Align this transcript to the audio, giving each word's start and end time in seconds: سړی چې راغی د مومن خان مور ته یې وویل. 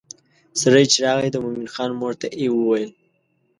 سړی 0.61 0.85
چې 0.91 0.97
راغی 1.05 1.29
د 1.31 1.37
مومن 1.43 1.67
خان 1.73 1.91
مور 1.99 2.13
ته 2.21 2.27
یې 2.41 2.47
وویل. 2.51 2.91